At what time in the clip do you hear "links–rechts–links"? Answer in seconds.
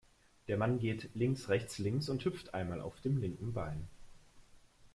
1.13-2.09